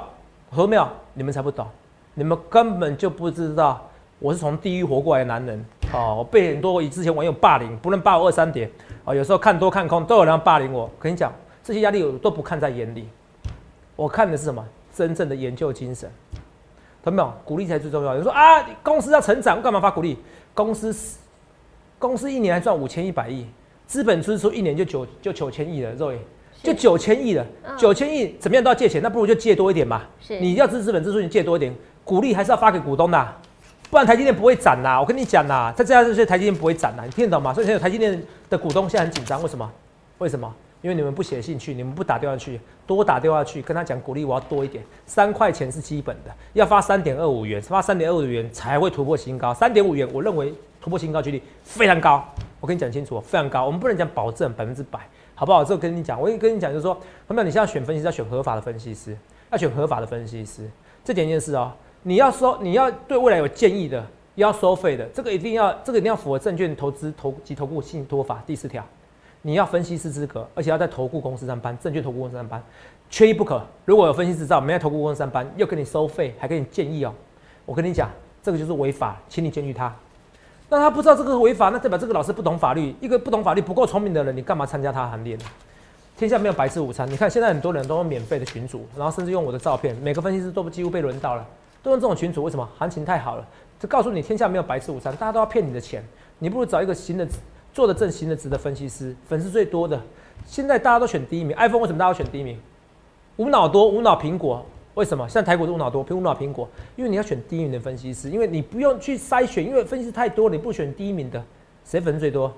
[0.50, 1.66] 我说没有，你们才不懂，
[2.14, 5.66] 你们根本就不知道我是从地狱活过来的男人。
[5.94, 8.70] 哦，我被很多以之前网友霸凌，不论霸我二三点，
[9.06, 10.90] 哦，有时候看多看空都有人霸凌我。
[11.00, 11.32] 跟你讲，
[11.64, 13.08] 这些压力我都不看在眼里，
[13.96, 14.64] 我看的是什么？
[14.94, 16.12] 真正的研究精神。
[17.04, 17.34] 懂没有？
[17.46, 18.10] 鼓励才最重要。
[18.12, 20.18] 有人说啊，公司要成长，干嘛发鼓励？
[20.54, 20.94] 公司。
[21.98, 23.46] 公司一年还赚五千一百亿，
[23.88, 26.20] 资本支出一年就九就九千亿了，肉眼
[26.62, 27.46] 就九千亿了，
[27.78, 30.04] 九千亿怎么样都要借钱，那不如就借多一点嘛。
[30.20, 33.34] 是，你要支资本支出，你借多一点，鼓励还是要发给股东的，
[33.90, 35.00] 不然台积电不会涨啦。
[35.00, 37.54] 我跟你讲啦，在这样这些，台积电不会涨啦，你听得懂吗？
[37.54, 39.72] 所以现在台积电的股东现在很紧张，为什么？
[40.18, 40.52] 为什么？
[40.82, 50.54] 因为你们不写信去，你们不打电话去，多打电话去跟他讲鼓励，我要多一点，三块钱是基本的，要发三点二五元，发三点二五元才会突破新高，三点五元，我认为。
[50.86, 52.24] 突破新高几率非常高，
[52.60, 53.66] 我跟你讲清楚，非常高。
[53.66, 55.00] 我们不能讲保证百分之百，
[55.34, 55.64] 好不好？
[55.64, 56.96] 这个跟你讲，我跟你讲，就是说，
[57.28, 59.18] 朋友你现在选分析师，要选合法的分析师，
[59.52, 60.70] 要选合法的分析师。
[61.04, 61.72] 这点件事哦，
[62.04, 68.86] 你要收，你要对未来有建议的，要收费的，这个一定要，这个一定要符合证券投资投及投顾信托法第四条，
[69.42, 72.62] 你要分析师资格，而且要在投顾公司上班，证券投顾公司上班，
[73.10, 73.60] 缺一不可。
[73.86, 77.12] 如果有分析执照，没在投顾公司上班，又跟你收费，还给你建议哦，
[77.66, 78.08] 我跟你讲，
[78.44, 79.92] 这个就是违法，请你检举他。
[80.68, 82.96] 那他不知道这个违法，那代表这个老师不懂法律。
[83.00, 85.44] 一个不懂法律、不够聪明的人，你干嘛参加他行列呢？
[86.18, 87.10] 天下没有白吃午餐。
[87.10, 91.46] 你看现在很多人都用免费的群主，然后甚至用我的照片，每个分析师都几乎被轮到了，
[91.84, 92.44] 都用这种群主。
[92.44, 92.68] 为什么？
[92.78, 93.46] 行情太好了，
[93.80, 96.04] 就告诉你天下没有白吃午餐，大家都要骗你的钱。
[96.40, 97.28] 你不如找一个新的、
[97.72, 100.02] 做的正、行的直的分析师，粉丝最多的。
[100.46, 102.60] 现在大家都选第一名，iPhone 为什么大家选第一名？
[103.38, 104.66] 无脑多，无脑苹果。
[104.96, 105.28] 为什么？
[105.30, 111.44] 像台股是无脑多，无脑苹果，因为你要选第一名的分析师，因为你不用去筛选，因为分析师太多，你不选第一名的，
[111.84, 112.52] 谁粉最多？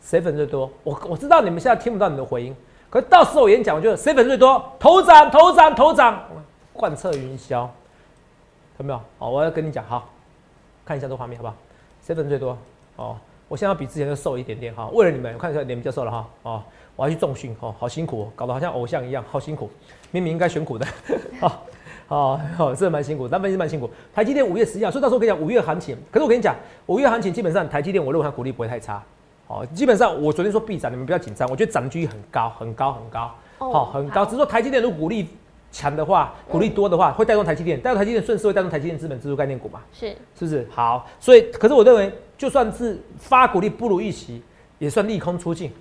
[0.00, 0.68] 谁粉最多？
[0.82, 2.56] 我我知道你们现在听不到你的回音，
[2.90, 4.64] 可是到时候我演讲，我觉得谁粉最多？
[4.78, 6.20] 头涨，头涨，头涨，
[6.72, 7.68] 贯彻云霄，
[8.76, 9.00] 看到没有？
[9.18, 10.08] 好，我要跟你讲，好，
[10.86, 11.54] 看一下这画面，好不好？
[12.02, 12.56] 谁粉最多？
[12.96, 16.62] 哦，我现在要比之前要瘦一点点哈，为了你们，我看一下脸比较瘦了哈，哦。
[16.94, 19.70] 我要去重训哦，好辛苦，搞得好像偶像一样，好辛苦。
[20.10, 20.86] 明明应该选股的，
[22.12, 23.88] 好，好，好，真的蛮辛苦，但分析蛮辛苦。
[24.14, 25.96] 台积电五月十一号，所以到时候我跟你讲五月行情。
[26.10, 29.02] 可是我跟你讲，五月行情基本上台积电，我认为它股利不会太差。
[29.46, 34.26] 哦，基本上我昨天说必涨，你们不要紧张，我觉得涨距很高，很高，很高，好，很高。
[34.26, 35.26] 只是说台积电如果股利
[35.70, 39.80] 强的话，股利多的话，会带动台积电，带动台积电顺势会带动台积电资本支出概念股嘛？
[39.90, 40.66] 是，是不是？
[40.70, 44.42] 好，所以可是我认为，就算是发股利不如预期，
[44.78, 45.72] 也算利空出尽。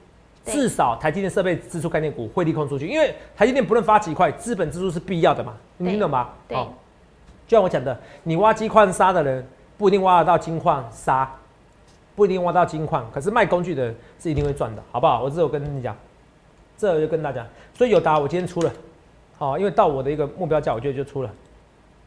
[0.46, 6.30] 至少台积电设备支出概念股会利空出去，因为台积电不论发几块，资本支出是必要的嘛，你听懂吗？
[6.48, 6.58] 对，
[7.48, 9.46] 就像我讲的，你挖金矿砂的人
[9.78, 11.32] 不一定挖得到金矿砂，
[12.16, 15.22] 不一定挖到金矿，可是卖工具的是一定会赚的，好不好？
[15.22, 15.96] 我只有跟你讲，
[16.78, 18.72] 这就跟大家，所以有答我今天出了，
[19.38, 21.30] 好，因为到我的一个目标价，我觉得就出了，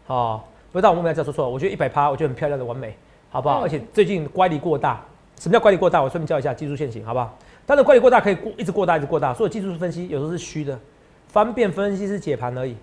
[0.06, 2.96] 好，不是到我目标价说错了，我觉得一百趴，我觉得很漂亮的完美，
[3.30, 3.60] 好不好？
[3.62, 5.00] 而且最近乖离过大，
[5.38, 6.02] 什么叫乖离过大？
[6.02, 7.36] 我顺便教一下技术线型，好不好？
[7.66, 10.78] 但是乖离过大可以过一直过大一直过大，所以技术分析有时候是虚的，
[11.28, 12.76] 方便分析是解盘而已。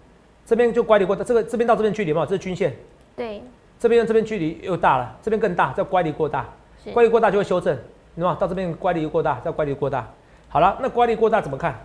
[0.45, 2.73] 这边就乖离过大，这个这边到这边距离嘛，这是均线。
[3.15, 3.41] 对。
[3.79, 6.47] 这边这边距离又大了，这边更大，叫乖离过大。
[6.93, 7.75] 乖离过大就会修正，
[8.15, 8.37] 对吧？
[8.39, 10.07] 到这边乖离过大，叫乖离过大。
[10.49, 11.79] 好了，那乖离过大怎么看？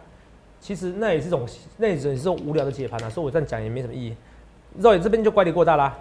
[0.61, 4.17] 其实那也是种那也是种无聊的解盘啊，所以我这样讲也没什么意义。
[4.79, 5.97] 肉眼这边就乖离过大啦，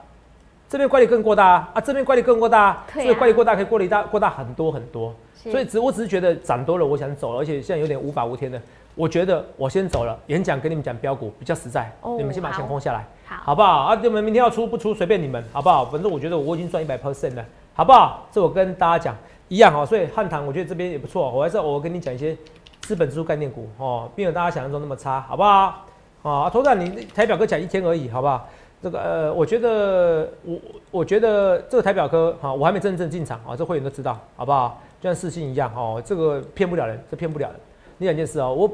[0.68, 5.14] 这边乖离更过大啊，啊这边乖离更过大，所以乖离过大可以过离大过大很多很多。
[5.36, 8.60] 所以只我只是觉得涨多了，我想走了，而且现在有点无法无天的。
[8.96, 13.82] 我觉得我先走了，演讲跟你们讲标股比较实在，你们先把钱空下来，好，好不好？
[13.82, 15.86] 啊，你们明天要出不出随便你们，好不好？
[15.86, 18.26] 反正我觉得我已经赚一百 percent 了，好不好？
[18.32, 19.16] 这我跟大家讲
[19.50, 19.86] 一样哦。
[19.86, 22.36] 所以汉唐我觉得这边也不错，我还是我跟你讲一些
[22.82, 25.86] 资本支出概念股哦，并没有大家想象中那么差，好不好？
[26.24, 28.48] 啊，头长你台表哥讲一天而已，好不好？
[28.86, 30.60] 这个呃，我觉得我
[30.92, 34.80] 我觉得这个台表哥哈，我还没真正进场啊，这会员都知道，好不好？
[35.02, 37.60] 就像四星一样哦，这个骗不了人，这骗不了人。
[37.98, 38.72] 你两件事哦，我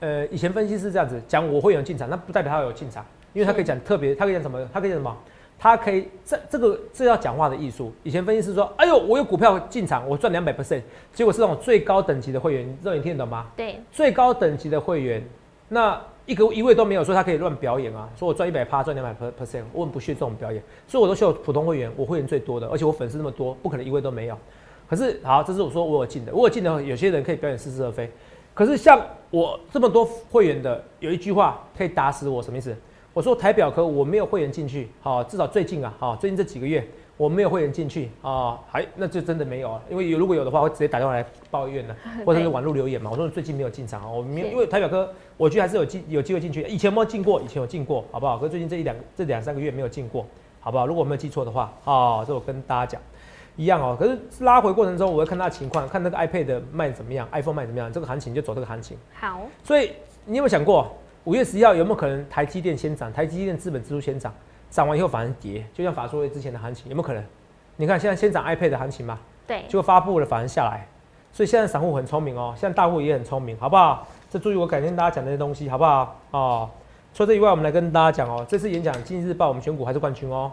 [0.00, 4.66] 呃，以前分析是这样子讲，我会员进场，那不代表他有进场，因为他可以讲特别，他可以讲什么？
[4.72, 5.14] 他可以讲什么？
[5.58, 7.92] 他可以这这个这要讲话的艺术。
[8.02, 10.80] 以前分析师说，哎呦，我有股票进场，我赚两百 percent，
[11.12, 13.48] 结果是那种最高等级的会员，这你听得懂吗？
[13.54, 15.22] 对，最高等级的会员，
[15.68, 24.38] 那一个一位都没有说他可以乱表演啊，说我赚一百趴，赚两百 percent，我很不屑这种表演，所以我都秀普通会员，我会员最多的，而且我粉丝那么多，不可能一位都没有。
[24.88, 28.10] 可是好，这是我说我有进的，我有进的，有些人可以表演似是而非。
[28.54, 32.76] 可是像我这么多会员的，有一句话可以打死我，什么意思？
[33.14, 36.86] 我说台表科我没有会员进去，好，至少最近啊，好，最近这几个月
[37.22, 41.94] 我没有会员进去啊，还那就真的没有啊，因为有如果有的话，会直接打电话来抱怨的，
[42.26, 43.08] 或者是网络留言嘛。
[43.12, 47.40] 我说最近没有进场啊，我没有，因为台表哥我觉得还是有进有机会进去，以前有没有进过？
[47.40, 48.36] 以前有进过，好不好？
[48.38, 50.26] 可是最近这一两这两三个月没有进过，
[50.58, 50.84] 好不好？
[50.84, 53.00] 如果我没有记错的话，啊，这我跟大家讲
[53.54, 53.96] 一样哦。
[53.96, 58.98] 可是拉回过程中，我会看他情况，看那个 iPad 卖怎么样，iPhone 卖怎么样，这个行情就走这个行情。
[59.14, 59.92] 好，所以
[60.24, 60.90] 你有没有想过？
[61.24, 63.12] 五月十一号有没有可能台积电先涨？
[63.12, 64.34] 台积电资本支出先涨，
[64.72, 67.22] 涨完以后反而跌，就像法说会之前的行情有没有可能？
[67.76, 70.88] 你看现在先涨 iPad 的行情嘛，对，就发布了反而下来，
[71.30, 74.06] 所以现在散户很聪明哦，现在大户也很聪明，好不好？
[74.30, 76.16] 这注意我改天大家讲那些东西，好不好？
[76.30, 76.70] 哦，
[77.12, 80.50] 除了这以外，我们来跟大家讲哦，这次演讲《经济日报》我们选股还是冠军哦。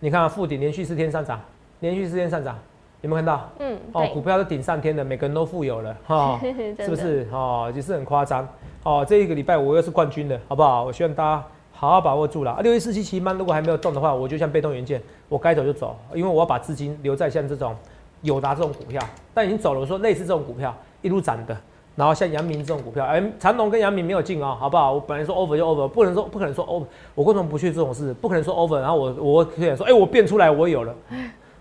[0.00, 1.40] 你看富鼎连续四天上涨，
[1.78, 2.58] 连续四天上涨，
[3.02, 3.48] 有没有看到？
[3.60, 6.40] 嗯，哦，股票都顶上天的，每个人都富有了，哈，
[6.78, 7.28] 是不是？
[7.30, 8.48] 哦，也是很夸张。
[8.82, 10.84] 哦，这一个礼拜我又是冠军了，好不好？
[10.84, 11.44] 我希望大家
[11.80, 12.60] 好好把握住了。
[12.62, 17.74] 六一四七七班如果还没有动的话，我就像被动元件，我该走就走，因为我要把资金留在像这种
[18.20, 19.02] 友达这种股票。
[19.32, 21.56] 但已经走了，我说类似这种股票一路涨的，
[21.96, 24.92] 然后像阳明这种股票，哎，长隆跟阳明没有进哦，好不好？
[24.92, 28.12] 我本来说 over 就 over，不能说不可能说 over，我为什么不去这种事？
[28.12, 30.94] 不可能说 over，然后我我可以说，哎，我变出来我有了，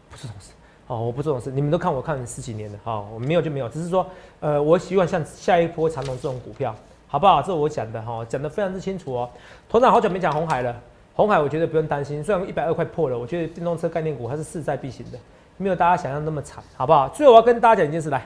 [0.09, 0.51] 不是这种事。
[0.87, 4.05] 哦，我不这种事，你们都看我看十几年了，好，我没有就没有，只是说，
[4.41, 6.75] 呃，我希望像下一波长隆这种股票。
[7.11, 7.41] 好不好？
[7.41, 9.27] 这是我讲的哈，讲的非常之清楚哦。
[9.67, 10.79] 团长好久没讲红海了，
[11.15, 15.17] 红海我觉得不用担心，虽然一百二块破了，我觉得电动车概念股它是势在必行的，
[15.57, 17.09] 没有大家想象那么惨，好不好？
[17.09, 18.23] 最后我要跟大家讲一件事，来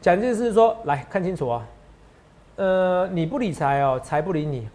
[0.00, 1.66] 讲一件事，说来看清楚啊。
[2.56, 4.66] 呃，你不理财哦，财不理你。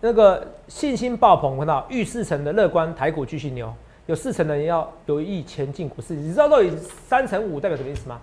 [0.00, 3.70] 那个信心爆棚，看到遇四成的乐观，台股继续牛，
[4.06, 8.18] 有四成的人要有意前进股市，你知道到底三成五代表什么意思吗？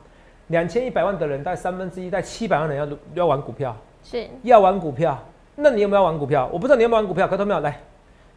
[0.48, 3.76] 两千一百万的人，带三分之一，带七百万人要要玩股票。
[4.06, 5.18] 是要玩股票，
[5.56, 6.48] 那你有没有玩股票？
[6.54, 7.60] 我不知道你有没有玩股票，看到没有？
[7.62, 7.82] 来，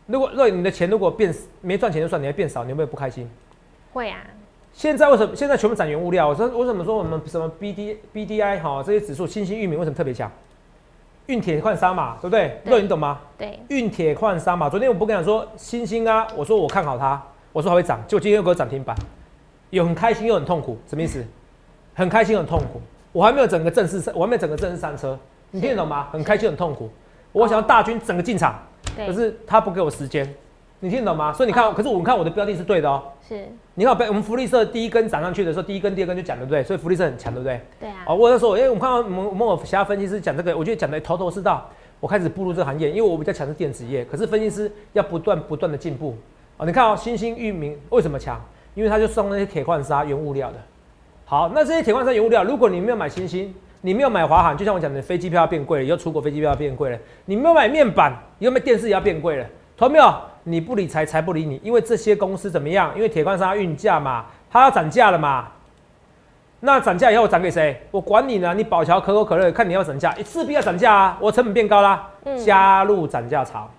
[0.07, 3.29] 如果如果你的钱如果变没赚钱就算，你还变少，你有没有不开心？
[3.93, 4.19] 会啊。
[4.73, 6.29] 现在为什么现在全部涨原物料？
[6.29, 10.31] 我说为什么说我们什么 B D B D I 哈这些指数，新兴域名为什么特别强？
[11.27, 12.59] 运铁矿砂嘛，对不对？
[12.65, 13.21] 肉你懂吗？
[13.37, 13.59] 对。
[13.69, 18.97] 运铁矿砂嘛，昨天我不跟你讲说新兴啊，我说我看好它，我说还会涨，结果今天又给我涨停板，
[19.69, 21.23] 有很开心又很痛苦，什么意思？
[21.95, 22.81] 很开心很痛苦，
[23.13, 25.19] 我还没有整个正式上，我还没有整个正式上车。
[25.51, 26.09] 你听得懂吗？
[26.13, 26.91] 很开心，很痛苦。
[27.33, 28.59] 我想要大军整个进场，
[28.97, 30.29] 可是他不给我时间。
[30.81, 31.33] 你听得懂吗？
[31.33, 33.03] 所以你看，可是我们看我的标的是对的哦。
[33.27, 33.49] 是。
[33.75, 36.63] 你看，我们福利社第一根涨上去的时候，第一根、第二根就讲对不对？
[36.63, 37.61] 所以福利社很强，对不对？
[37.81, 38.05] 对啊。
[38.07, 41.69] 哦，我那时候，因为我们看到我们我们有其他分析师讲这个，我觉得讲的头头是道。
[42.01, 46.17] 我开始步入这个行业，因为我比较强是电子业，可是分析师要不断不断的进步。
[46.57, 48.41] 哦，你看哦，新兴域名为什么强？
[48.77, 50.59] 因为他就送那些铁矿砂原物料的。
[51.25, 53.53] 好，那这些铁矿砂原物料，如果你没有买新兴。
[53.81, 56.99] 你没有买华航，就像我讲的，飞机票要变贵了，以后出国飞机票要变贵了。
[57.27, 59.47] 你没有买面板，以后电视也要变贵了。
[59.77, 60.15] 同没有？
[60.45, 62.91] 你不理财，财不理你，因为这些公司怎么样？
[62.97, 65.49] 因为铁矿砂运价嘛，它要涨价了嘛。
[66.61, 67.81] 那涨价以后涨给谁？
[67.93, 68.53] 我管你呢！
[68.53, 71.19] 你宝桥可口可乐，看你要涨价，势必要涨价啊！
[71.21, 72.09] 我成本变高啦，
[72.45, 73.71] 加入涨价潮。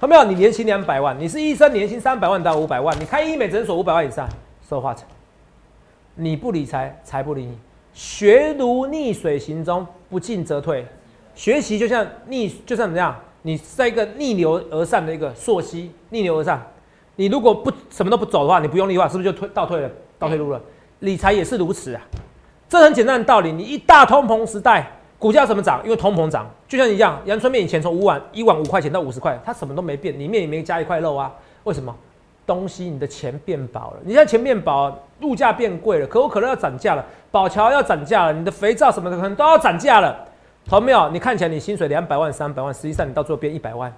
[0.00, 0.24] 同没有？
[0.24, 4.26] 你年薪两百万，你是医生，年薪三百万到五百万，你开医美诊所五百万以上，
[4.66, 5.06] 说话成。
[6.14, 7.58] 你不理财，财不理你。
[7.96, 10.84] 学如逆水行舟，不进则退。
[11.34, 13.16] 学习就像逆，就像怎么样？
[13.40, 16.62] 你在一个逆流而上的一个溯溪，逆流而上。
[17.14, 20.60] 你如果不什么都不走的话，你不用力的话，是不是就退倒退了，倒退路了？
[20.98, 22.02] 理财也是如此啊。
[22.68, 23.50] 这很简单的道理。
[23.50, 25.80] 你一大通膨时代，股价怎么涨？
[25.82, 26.46] 因为通膨涨。
[26.68, 31.34] 就像一样，阳春面以前从五碗一碗五块钱到五十块，它什么都没变，里面也没加一块肉啊。
[31.64, 31.96] 为什么？
[32.46, 40.16] 东西你的钱变薄了，你现在钱变薄，物价变贵了，可口可乐要涨价了，宝桥要涨价了，你的肥皂什么的可能都要涨价了，
[40.68, 41.08] 同没有？
[41.10, 43.92] 你看起来你薪水两百万、三百万，实际上你到最后变一百万。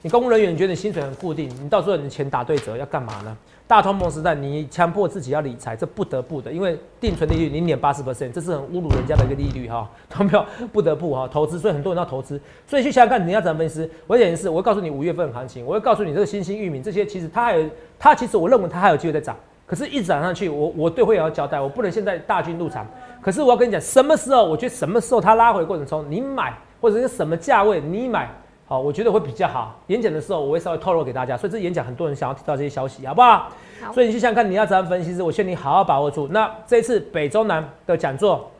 [0.00, 3.36] 你公务人员觉得你薪水很固定，你到最后你的钱打对折要干嘛呢？
[3.74, 10.46] 大通膨时代，你强迫自己要理财，这不得不的，因为定存利率零点八十 percent，这是很侮辱人家的一个利率哈， 懂没有？
[10.72, 13.90] 不得不哈投资，所以很多人要投资，所以去想想看你要怎么分析。
[14.06, 19.34] 我讲的是，我会告诉你五月份行情，我会告诉你这个新兴域名这些，其实它还有，它其实我认为它还有机会在涨，
[19.66, 22.86] 可是一涨上去，我我对会员要交代，我不能现在大军入场。
[23.20, 24.44] 可是我要跟你讲，什么时候？
[24.44, 26.54] 我觉得什么时候它拉回过程中，你买。
[26.80, 28.30] 或者是什么价位你买，
[28.66, 29.80] 好，我觉得会比较好。
[29.86, 33.50] 演讲的时候我会稍微透露给大家，所以这演讲很多人想要听到这些消息，好不好？
[33.84, 33.92] 好。
[33.92, 36.26] 所以你去想想看，你要怎样分析师，我劝你好好把握住。
[36.28, 38.50] 那这次北中南的讲座，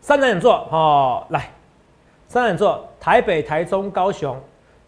[0.00, 1.50] 三场讲座，哦，来，
[2.28, 4.40] 三场讲座，台北、台中、高雄，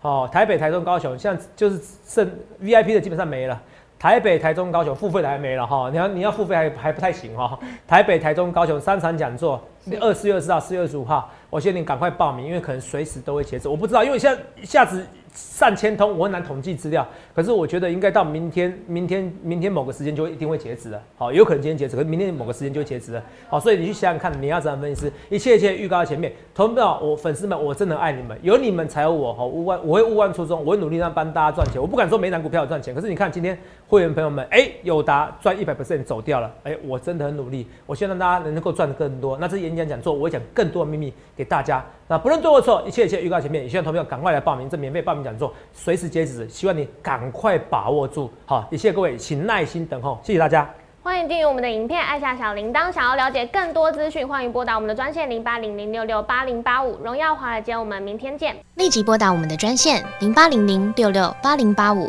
[0.03, 2.27] 哦，台北、台中、高雄，像就是剩
[2.63, 3.61] VIP 的基本上没了。
[3.99, 7.59] 台北、台中、高雄付费的还没了哈，你要你要付费还还不太行哈。
[7.87, 9.61] 台北、台中、高雄三场讲座，
[10.01, 13.69] 二四月二十号、四月二十五号，我建议你赶快报名，因为可能随时都会截止。
[13.69, 15.07] 我不知道，因为现在一下子。
[15.35, 21.01] 上千通，我很难统计资料，可是我觉得应该到明天，明天，明天某个时间就一定会截止了。
[21.17, 23.23] 好，有可能今天截止，可是明天某个时间就截止了。
[23.49, 25.11] 好，所以你去想想看，你要怎样分析？
[25.29, 26.33] 一切一切预告在前面。
[26.55, 29.33] 同志们，我粉丝们，我真的爱你们，有你们才有我。
[29.33, 31.81] 好，勿忘我会勿忘初衷，我会努力让帮大家赚钱。
[31.81, 33.57] 我不敢说每档股票赚钱，可是你看今天
[33.91, 39.37] 会员朋友们，哎，友达赚一百 percent 走掉了，哎，我真的很努力，我希望大家能够赚的更多。
[39.37, 41.85] 那这演讲讲座，我会讲更多的秘密给大家。
[42.07, 48.31] 那不论对或错，一切一切预告前面，也希望投票赶快来报名，这免费报名讲座，随时截止，希望你赶快把握住。
[48.47, 50.71] 好，也谢谢各位，请耐心等候，谢谢大家。
[51.03, 52.93] 欢迎订阅我们的影片，按下小铃铛。
[52.93, 56.97] 想要了解更多资讯，欢迎拨打我们的专线零八零零六六八零八五。
[57.03, 58.55] 荣耀华尔街，我们明天见。
[58.77, 62.09] 立即拨打我们的专线零八零零六六八零八五